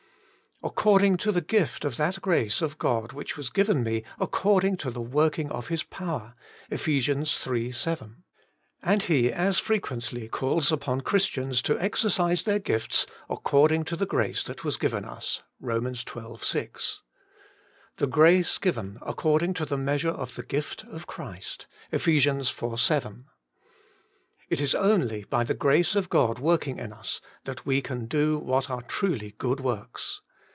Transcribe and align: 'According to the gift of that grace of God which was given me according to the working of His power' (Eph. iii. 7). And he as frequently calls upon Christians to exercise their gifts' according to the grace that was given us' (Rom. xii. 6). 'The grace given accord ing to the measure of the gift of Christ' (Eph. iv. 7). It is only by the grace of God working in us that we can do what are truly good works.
'According 0.63 1.17
to 1.17 1.31
the 1.31 1.41
gift 1.41 1.83
of 1.83 1.97
that 1.97 2.21
grace 2.21 2.61
of 2.61 2.77
God 2.77 3.13
which 3.13 3.35
was 3.35 3.49
given 3.49 3.81
me 3.81 4.03
according 4.19 4.77
to 4.77 4.91
the 4.91 5.01
working 5.01 5.49
of 5.49 5.69
His 5.69 5.81
power' 5.81 6.35
(Eph. 6.69 6.87
iii. 6.87 7.71
7). 7.71 8.23
And 8.83 9.01
he 9.01 9.31
as 9.33 9.57
frequently 9.59 10.27
calls 10.29 10.71
upon 10.71 11.01
Christians 11.01 11.63
to 11.63 11.81
exercise 11.81 12.43
their 12.43 12.59
gifts' 12.59 13.07
according 13.37 13.85
to 13.85 13.95
the 13.95 14.05
grace 14.05 14.43
that 14.43 14.63
was 14.63 14.77
given 14.77 15.03
us' 15.03 15.41
(Rom. 15.59 15.91
xii. 15.95 16.21
6). 16.39 17.01
'The 17.97 18.07
grace 18.07 18.59
given 18.59 18.99
accord 19.01 19.41
ing 19.41 19.55
to 19.55 19.65
the 19.65 19.77
measure 19.79 20.11
of 20.11 20.35
the 20.35 20.43
gift 20.43 20.83
of 20.83 21.07
Christ' 21.07 21.65
(Eph. 21.91 22.07
iv. 22.07 22.79
7). 22.79 23.25
It 24.51 24.61
is 24.61 24.75
only 24.75 25.23
by 25.23 25.43
the 25.43 25.55
grace 25.55 25.95
of 25.95 26.07
God 26.09 26.37
working 26.37 26.77
in 26.77 26.93
us 26.93 27.19
that 27.45 27.65
we 27.65 27.81
can 27.81 28.05
do 28.05 28.37
what 28.37 28.69
are 28.69 28.83
truly 28.83 29.33
good 29.39 29.59
works. 29.59 30.21